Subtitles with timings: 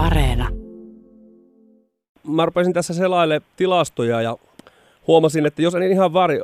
[0.00, 0.48] Areena.
[2.28, 4.36] Mä rupesin tässä selaille tilastoja ja
[5.06, 6.40] huomasin, että jos en ihan väärin,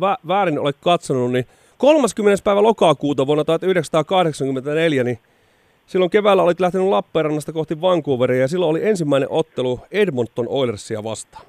[0.00, 1.46] vä, väärin ole katsonut, niin
[1.78, 2.44] 30.
[2.44, 5.18] päivä lokakuuta vuonna 1984, niin
[5.86, 11.46] silloin keväällä olit lähtenyt Lappeenrannasta kohti Vancouveria ja silloin oli ensimmäinen ottelu Edmonton Oilersia vastaan.
[11.46, 11.48] 7-0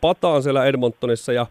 [0.00, 1.46] pataan siellä Edmontonissa ja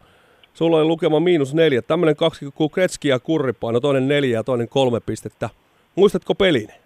[0.54, 1.82] sulla oli lukema miinus neljä.
[1.82, 2.72] Tämmöinen kaksi kuin
[3.04, 5.50] ja Kurripaino, toinen neljä ja toinen kolme pistettä.
[5.96, 6.83] Muistatko pelin?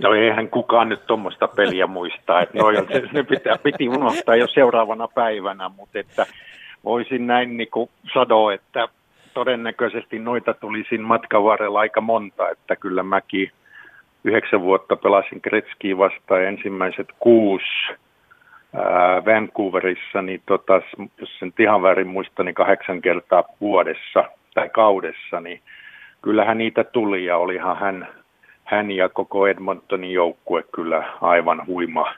[0.00, 4.46] No eihän kukaan nyt tuommoista peliä muista, että no, se, se pitää, piti unohtaa jo
[4.48, 6.26] seuraavana päivänä, mutta että
[6.84, 8.88] voisin näin niin kuin sanoa, että
[9.34, 13.50] todennäköisesti noita tuli siinä matkan varrella aika monta, että kyllä mäkin
[14.24, 17.92] yhdeksän vuotta pelasin Kretskiä vastaan ensimmäiset kuusi
[18.74, 20.82] ää, Vancouverissa, niin tota,
[21.20, 25.60] jos sen ihan väärin muista, niin kahdeksan kertaa vuodessa tai kaudessa, niin
[26.22, 28.08] kyllähän niitä tuli ja olihan hän,
[28.64, 32.14] hän ja koko Edmontonin joukkue kyllä aivan huima,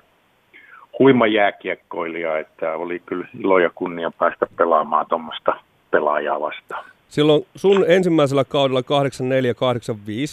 [0.99, 5.55] huima jääkiekkoilija, että oli kyllä ilo ja kunnia päästä pelaamaan tuommoista
[5.91, 6.85] pelaajaa vastaan.
[7.09, 8.85] Silloin sun ensimmäisellä kaudella 84-85,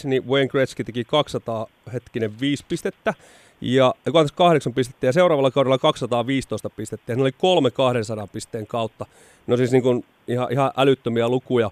[0.04, 3.14] niin Wayne Gretzky teki 200 hetkinen 5 pistettä
[3.60, 3.94] ja
[4.36, 9.06] 8 pistettä ja seuraavalla kaudella 215 pistettä ja ne oli kolme 200 pisteen kautta.
[9.46, 11.70] No siis niin kuin ihan, ihan älyttömiä lukuja.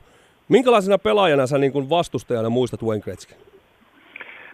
[0.49, 3.35] Minkälaisena pelaajana sä niin kuin vastustajana muistat Wayne Gretzky?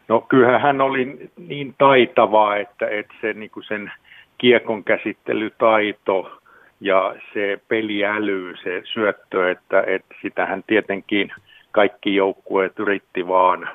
[0.08, 3.92] No kyllähän hän oli niin taitava, että, että se, niin kuin sen
[4.38, 6.40] kiekon käsittelytaito
[6.80, 11.32] ja se peliäly, se syöttö, että, että sitähän tietenkin
[11.70, 13.68] kaikki joukkueet yritti vaan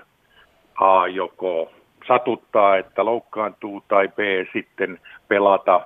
[0.75, 1.71] A joko
[2.07, 4.19] satuttaa, että loukkaantuu, tai B
[4.53, 5.81] sitten pelata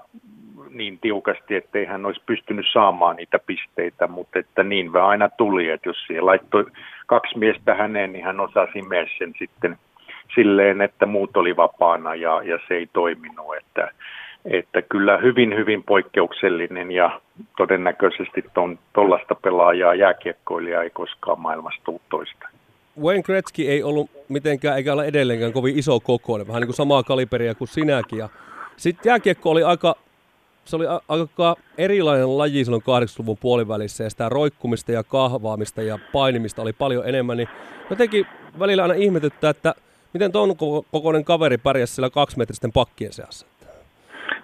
[0.70, 5.70] niin tiukasti, ettei hän olisi pystynyt saamaan niitä pisteitä, mutta että niin vähän aina tuli,
[5.70, 6.66] että jos siellä laittoi
[7.06, 9.78] kaksi miestä häneen, niin hän osasi myös sen sitten
[10.36, 13.92] silleen, että muut oli vapaana ja, ja se ei toiminut, että,
[14.46, 17.22] että kyllä hyvin, hyvin poikkeuksellinen ja
[17.58, 18.46] todennäköisesti
[18.94, 22.48] tuollaista pelaajaa jääkiekkoilijaa ei koskaan maailmassa tule toista.
[23.02, 27.04] Wayne Gretzky ei ollut mitenkään, eikä ole edelleenkään kovin iso kokoinen, vähän niin kuin samaa
[27.04, 28.20] kaliberia kuin sinäkin.
[28.20, 28.30] Ja
[28.78, 29.96] sitten jääkiekko oli aika,
[30.66, 36.62] se oli aika erilainen laji silloin 80-luvun puolivälissä ja sitä roikkumista ja kahvaamista ja painimista
[36.62, 37.50] oli paljon enemmän, niin
[37.90, 38.26] jotenkin
[38.60, 39.76] välillä aina ihmetyttää, että
[40.16, 40.56] miten tuon
[40.92, 43.48] kokoinen kaveri pärjäsi sillä kaksimetristen pakkien seassa.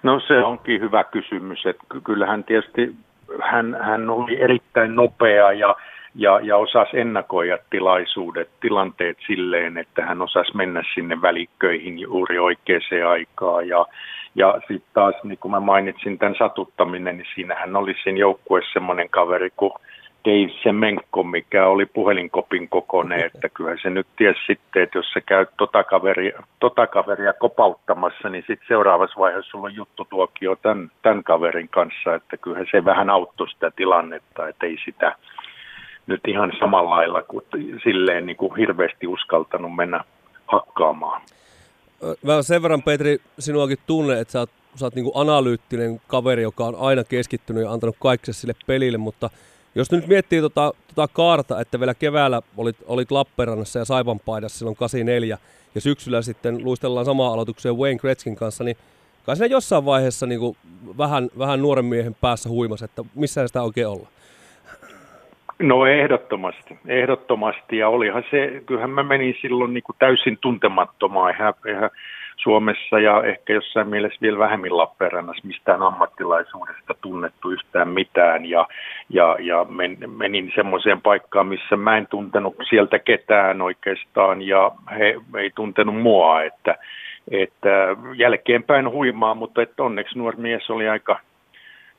[0.03, 2.95] No se onkin hyvä kysymys, että kyllähän tietysti
[3.43, 5.75] hän, hän oli erittäin nopea ja
[6.15, 13.07] ja, ja osasi ennakoida tilaisuudet, tilanteet silleen, että hän osasi mennä sinne välikköihin juuri oikeaan
[13.09, 13.67] aikaan.
[13.67, 13.85] Ja,
[14.35, 19.09] ja sitten taas, niin kuin mä mainitsin tämän satuttaminen, niin siinähän oli siinä joukkueessa semmoinen
[19.09, 19.71] kaveri kuin
[20.25, 25.21] Dave Semenko, mikä oli puhelinkopin kokoinen, että kyllä se nyt ties sitten, että jos sä
[25.21, 31.23] käyt tota kaveria, tota kaveria kopauttamassa, niin sitten seuraavassa vaiheessa sulla on juttutuokio tämän, tämän
[31.23, 35.15] kaverin kanssa, että kyllä se vähän auttoi sitä tilannetta, että ei sitä,
[36.07, 37.45] nyt ihan samalla lailla kuin
[37.83, 40.03] silleen niin kuin hirveästi uskaltanut mennä
[40.47, 41.21] hakkaamaan.
[42.23, 46.41] Mä sen verran Petri sinuakin tunne, että sä oot, sä oot niin kuin analyyttinen kaveri,
[46.41, 49.29] joka on aina keskittynyt ja antanut kaikkea sille pelille, mutta
[49.75, 54.75] jos nyt miettii tota, tota kaarta, että vielä keväällä olit, olit Lappeenrannassa ja Saivanpaidassa silloin
[54.75, 55.37] 84
[55.75, 58.77] ja syksyllä sitten luistellaan samaa aloitukseen Wayne Gretzkin kanssa, niin
[59.25, 60.57] kai siinä jossain vaiheessa niin kuin
[60.97, 64.07] vähän, vähän nuoren miehen päässä huimas, että missä sitä oikein olla?
[65.59, 71.53] No ehdottomasti, ehdottomasti ja olihan se, kyllähän mä menin silloin niin kuin täysin tuntemattomaan eihän,
[71.65, 71.89] eihän
[72.37, 78.45] Suomessa ja ehkä jossain mielessä vielä vähemmän Lappeenrannassa mistään ammattilaisuudesta tunnettu yhtään mitään.
[78.45, 78.67] Ja,
[79.09, 85.15] ja, ja men, menin semmoiseen paikkaan, missä mä en tuntenut sieltä ketään oikeastaan ja he
[85.37, 86.75] ei tuntenut mua, että,
[87.31, 87.69] että
[88.15, 91.19] jälkeenpäin huimaa, mutta että onneksi nuori mies oli aika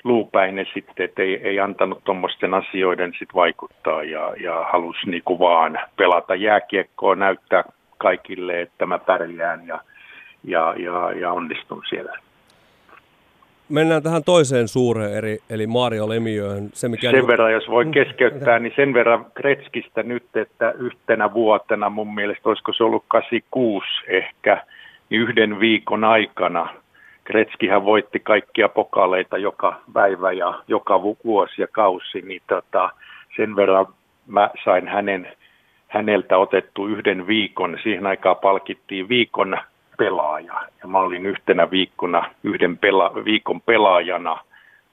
[0.04, 5.78] luupäinen sitten, että ei, ei antanut tuommoisten asioiden sit vaikuttaa ja, ja halusi niinku vaan
[5.96, 7.64] pelata jääkiekkoa, näyttää
[7.98, 9.80] kaikille, että mä pärjään ja,
[10.44, 12.18] ja, ja, ja onnistun siellä.
[13.68, 16.68] Mennään tähän toiseen suureen eri, eli Mario Lemiöön.
[16.72, 21.90] Se, mikä sen verran, jos voi keskeyttää, niin sen verran Kretskistä nyt, että yhtenä vuotena
[21.90, 24.66] mun mielestä, olisiko se ollut 86 ehkä,
[25.10, 26.68] niin yhden viikon aikana–
[27.24, 32.90] Kretskihän voitti kaikkia pokaleita joka päivä ja joka vuosi ja kausi, niin tota,
[33.36, 33.86] sen verran
[34.26, 35.32] mä sain hänen,
[35.88, 37.78] häneltä otettu yhden viikon.
[37.82, 39.56] Siihen aikaan palkittiin viikon
[40.02, 44.38] pelaaja ja mä olin yhtenä viikkona yhden pela, viikon pelaajana.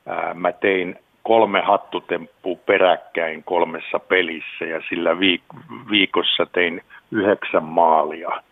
[0.07, 8.43] Ää, mä tein kolme hattutemppua peräkkäin kolmessa pelissä ja sillä viik- viikossa tein yhdeksän maalia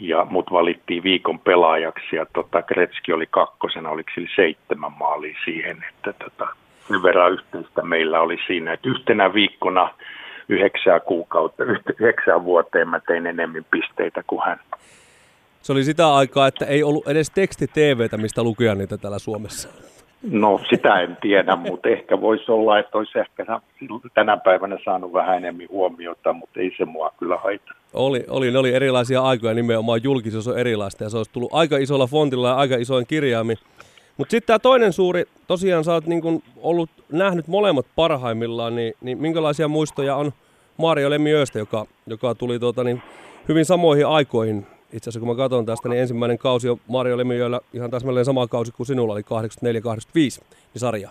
[0.00, 5.84] ja mut valittiin viikon pelaajaksi ja tota, Gretzky oli kakkosena, oliko sillä seitsemän maalia siihen,
[5.88, 6.46] että tota,
[6.88, 9.90] sen verran yhteistä meillä oli siinä, että yhtenä viikkona
[10.48, 11.64] yhdeksää kuukautta,
[12.00, 14.60] yhdeksää vuoteen mä tein enemmän pisteitä kuin hän.
[15.62, 19.68] Se oli sitä aikaa, että ei ollut edes teksti-TVtä, mistä lukea niitä täällä Suomessa.
[20.22, 23.46] No sitä en tiedä, mutta ehkä voisi olla, että olisi ehkä
[24.14, 27.72] tänä päivänä saanut vähän enemmän huomiota, mutta ei se mua kyllä haita.
[27.92, 31.76] Oli, oli, ne oli erilaisia aikoja, nimenomaan julkisuus on erilaista ja se olisi tullut aika
[31.76, 33.56] isolla fontilla ja aika isoin kirjaimin.
[34.16, 39.18] Mutta sitten tämä toinen suuri, tosiaan sä oot niin ollut nähnyt molemmat parhaimmillaan, niin, niin
[39.18, 40.32] minkälaisia muistoja on
[40.76, 43.02] Mario Lemiöstä, joka, joka tuli tuota, niin
[43.48, 47.60] hyvin samoihin aikoihin itse asiassa kun mä katson tästä, niin ensimmäinen kausi on Mario Lemijöllä
[47.72, 49.24] ihan täsmälleen sama kausi kuin sinulla oli 84-85
[50.14, 50.40] niin
[50.76, 51.10] sarja.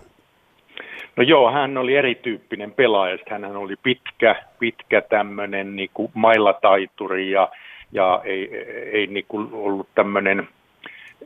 [1.16, 3.18] No joo, hän oli erityyppinen pelaaja.
[3.30, 7.48] Hän oli pitkä, pitkä tämmöinen niin mailataituri ja,
[7.92, 8.56] ja ei,
[8.92, 10.48] ei niin kuin ollut tämmöinen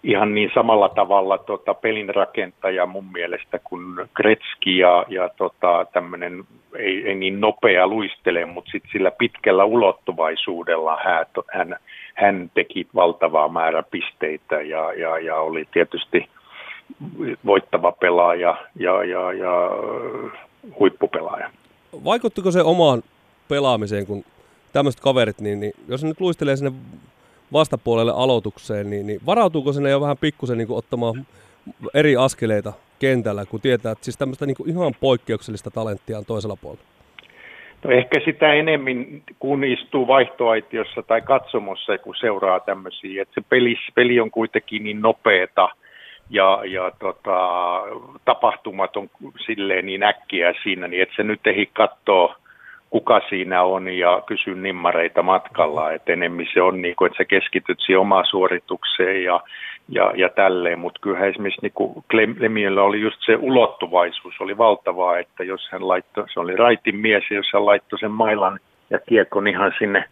[0.03, 3.83] ihan niin samalla tavalla tota, pelin rakentaja mun mielestä kuin
[4.15, 6.45] Gretzky ja, ja tota, tämmöinen
[6.77, 11.77] ei, ei niin nopea luistele, mutta sitten sillä pitkällä ulottuvaisuudella hän, hän,
[12.15, 16.29] hän teki valtavaa määrä pisteitä ja, ja, ja oli tietysti
[17.47, 19.71] voittava pelaaja ja, ja, ja
[20.79, 21.51] huippupelaaja.
[22.05, 23.03] Vaikuttiko se omaan
[23.49, 24.25] pelaamiseen, kun
[24.73, 26.73] tämmöiset kaverit, niin, niin jos nyt luistelee sinne
[27.53, 31.27] vastapuolelle aloitukseen, niin, niin varautuuko sinne jo vähän pikkusen niin ottamaan
[31.95, 36.85] eri askeleita kentällä, kun tietää, että siis tämmöistä niin ihan poikkeuksellista talenttia on toisella puolella?
[37.85, 43.77] No ehkä sitä enemmän, kun istuu vaihtoaitiossa tai katsomossa, kun seuraa tämmöisiä, että se peli,
[43.95, 45.69] peli on kuitenkin niin nopeeta
[46.31, 47.39] ja, ja tota,
[48.25, 49.11] tapahtumat on
[49.47, 52.37] silleen niin äkkiä siinä, niin että se nyt ei katsoa
[52.95, 57.25] kuka siinä on ja kysy nimmareita matkalla, että enemmän se on niin kuin, että sä
[57.25, 59.41] keskityt siihen omaan suoritukseen ja,
[59.89, 62.05] ja, ja tälleen, mutta kyllä esimerkiksi niin kuin
[62.39, 67.25] Lemiellä oli just se ulottuvaisuus, oli valtavaa, että jos hän laittoi, se oli raitin mies
[67.31, 68.59] jos hän laittoi sen mailan
[68.91, 70.05] ja kiekon ihan sinne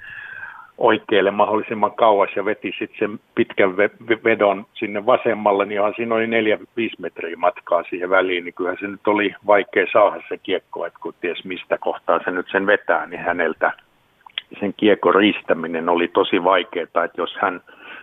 [0.78, 3.76] oikealle mahdollisimman kauas ja veti sitten sen pitkän
[4.24, 8.78] vedon sinne vasemmalle, niin ihan siinä oli neljä, viisi metriä matkaa siihen väliin, niin kyllähän
[8.80, 12.66] se nyt oli vaikea saada se kiekko, että kun ties mistä kohtaa se nyt sen
[12.66, 13.72] vetää, niin häneltä
[14.60, 17.60] sen kiekko riistäminen oli tosi vaikeaa, että jos hän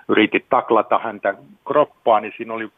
[0.07, 1.33] yritti taklata häntä
[1.67, 2.69] kroppaa, niin siinä oli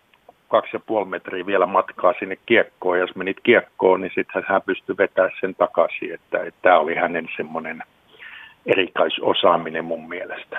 [0.48, 4.62] kaksi ja puoli metriä vielä matkaa sinne kiekkoon, ja jos menit kiekkoon, niin sitten hän
[4.62, 7.84] pystyi vetämään sen takaisin, että, että tämä oli hänen semmoinen
[8.66, 10.58] erikoisosaaminen mun mielestä.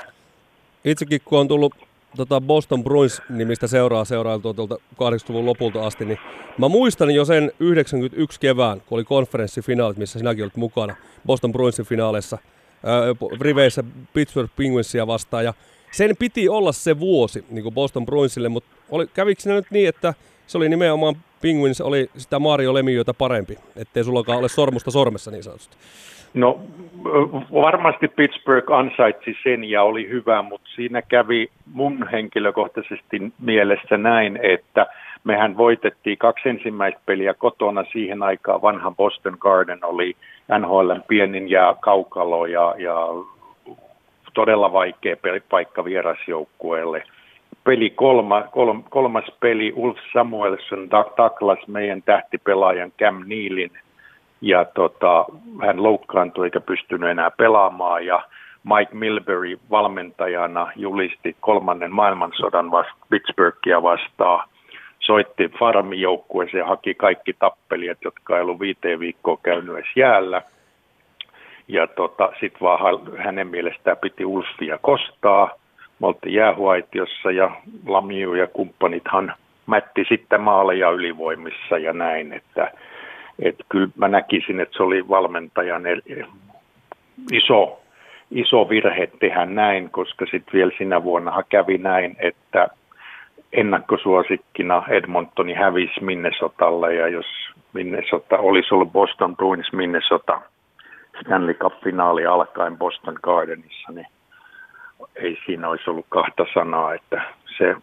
[0.84, 1.74] Itsekin kun on tullut
[2.16, 6.18] tota Boston Bruins-nimistä seuraa seurailtua tuolta 80-luvun lopulta asti, niin
[6.58, 10.96] mä muistan jo sen 91 kevään, kun oli konferenssifinaalit, missä sinäkin olit mukana
[11.26, 12.38] Boston Bruinsin finaaleissa,
[12.74, 15.54] äh, riveissä Pittsburgh Penguinsia vastaan, ja
[15.90, 20.14] sen piti olla se vuosi niin kuin Boston Bruinsille, mutta oli, kävikö nyt niin, että
[20.46, 25.42] se oli nimenomaan Penguins, oli sitä Mario Lemieux parempi, ettei sullakaan ole sormusta sormessa niin
[25.42, 25.76] sanotusti?
[26.34, 26.60] No
[27.52, 34.86] varmasti Pittsburgh ansaitsi sen ja oli hyvä, mutta siinä kävi mun henkilökohtaisesti mielessä näin, että
[35.24, 38.62] mehän voitettiin kaksi ensimmäistä peliä kotona siihen aikaan.
[38.62, 40.16] Vanha Boston Garden oli
[40.58, 43.06] NHL pienin ja kaukalo ja, ja
[44.34, 45.16] todella vaikea
[45.48, 47.02] paikka vierasjoukkueelle.
[47.64, 53.70] Peli kolma, kolm, kolmas peli, Ulf Samuelson taklas meidän tähtipelaajan Cam Nealin
[54.40, 55.24] ja tota,
[55.66, 58.22] hän loukkaantui eikä pystynyt enää pelaamaan ja
[58.64, 64.48] Mike Milbury valmentajana julisti kolmannen maailmansodan vasta, Pittsburghia vastaan.
[65.00, 70.42] Soitti Farmin joukkueeseen ja haki kaikki tappelijat, jotka ei ollut viiteen viikkoa käynyt edes jäällä.
[71.68, 75.50] Ja tota, sitten vaan hänen mielestään piti Ulfia kostaa.
[76.02, 77.50] Me oltiin jäähuaitiossa ja
[77.86, 79.34] Lamiu ja kumppanithan
[79.66, 82.72] mätti sitten maaleja ylivoimissa ja näin, että
[83.42, 85.82] että kyllä mä näkisin, että se oli valmentajan
[87.32, 87.80] iso,
[88.30, 92.68] iso virhe tehdä näin, koska sitten vielä sinä vuonna kävi näin, että
[93.52, 97.26] ennakkosuosikkina Edmontoni hävisi Minnesotalle ja jos
[97.72, 100.40] Minnesota olisi ollut Boston Bruins Minnesota
[101.20, 104.06] Stanley Cup-finaali alkaen Boston Gardenissa, niin
[105.16, 107.22] ei siinä olisi ollut kahta sanaa, että
[107.58, 107.74] se,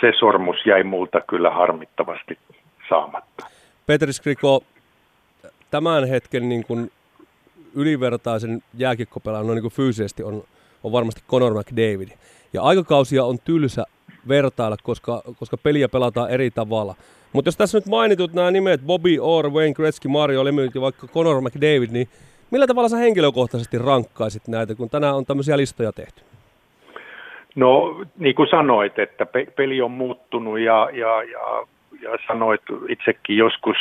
[0.00, 2.38] se sormus jäi multa kyllä harmittavasti
[2.88, 3.46] saamatta.
[3.86, 4.62] Petri Skriko,
[5.70, 6.90] tämän hetken niin kuin
[7.74, 10.42] ylivertaisen jääkikkopelaajan niin kuin fyysisesti on,
[10.82, 12.08] on varmasti Conor McDavid.
[12.52, 13.84] Ja aikakausia on tylsä
[14.28, 16.94] vertailla, koska, koska peliä pelataan eri tavalla.
[17.32, 21.06] Mutta jos tässä nyt mainitut nämä nimet, Bobby Orr, Wayne Gretzky, Mario Lemieux ja vaikka
[21.06, 22.08] Conor McDavid, niin
[22.50, 26.22] millä tavalla sä henkilökohtaisesti rankkaisit näitä, kun tänään on tämmöisiä listoja tehty?
[27.54, 31.66] No niin kuin sanoit, että pe- peli on muuttunut ja, ja, ja,
[32.02, 33.76] ja sanoit itsekin joskus,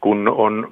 [0.00, 0.68] kun on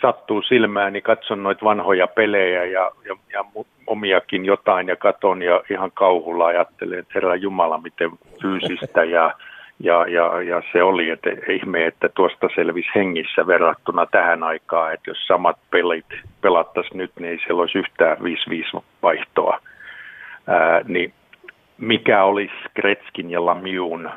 [0.00, 3.44] sattuu silmään, niin katson noita vanhoja pelejä ja, ja, ja
[3.86, 8.10] omiakin jotain ja katon ja ihan kauhulla ajattelen, että herra Jumala, miten
[8.42, 9.34] fyysistä ja,
[9.80, 15.10] ja, ja, ja se oli, että ihme, että tuosta selvisi hengissä verrattuna tähän aikaan, että
[15.10, 16.06] jos samat pelit
[16.40, 18.16] pelattaisiin nyt, niin ei siellä olisi yhtään
[18.76, 19.60] 5-5 vaihtoa.
[20.46, 21.12] Ää, niin
[21.82, 24.10] mikä olisi Kretskin ja Lamiun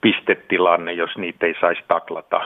[0.00, 2.40] pistetilanne, jos niitä ei saisi taklata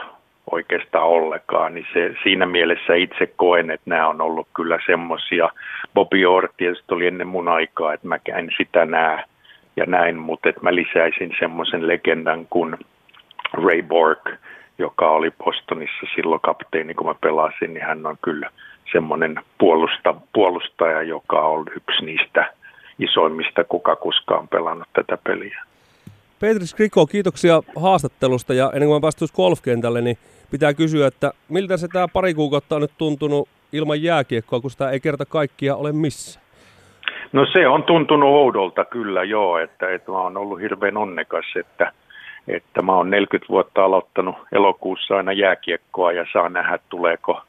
[0.51, 5.49] oikeastaan ollenkaan, niin se, siinä mielessä itse koen, että nämä on ollut kyllä semmoisia.
[5.93, 9.23] Bobby Orr tietysti oli ennen mun aikaa, että mä en sitä näe
[9.75, 12.77] ja näin, mutta että mä lisäisin semmoisen legendan kuin
[13.53, 14.29] Ray Bork,
[14.77, 18.49] joka oli Bostonissa silloin kapteeni, kun mä pelasin, niin hän on kyllä
[18.91, 22.60] semmoinen puolusta, puolustaja, joka on yksi niistä
[23.01, 25.63] isoimmista, kuka koskaan pelannut tätä peliä.
[26.39, 30.17] Petri Skriko, kiitoksia haastattelusta ja ennen kuin mä päästyn golfkentälle, niin
[30.51, 34.89] pitää kysyä, että miltä se tämä pari kuukautta on nyt tuntunut ilman jääkiekkoa, kun sitä
[34.89, 36.39] ei kerta kaikkia ole missä?
[37.33, 41.91] No se on tuntunut oudolta kyllä joo, että, että mä oon ollut hirveän onnekas, että,
[42.47, 47.41] että mä oon 40 vuotta aloittanut elokuussa aina jääkiekkoa ja saa nähdä, tuleeko,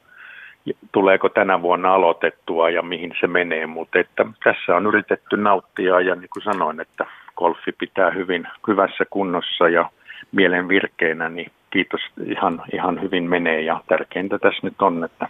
[0.93, 6.15] tuleeko tänä vuonna aloitettua ja mihin se menee, mutta että tässä on yritetty nauttia ja
[6.15, 9.91] niin kuin sanoin, että golfi pitää hyvin hyvässä kunnossa ja
[10.33, 15.29] mielen virkeinä, niin kiitos, ihan, ihan hyvin menee ja tärkeintä tässä nyt on, että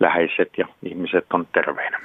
[0.00, 2.00] läheiset ja ihmiset on terveinä.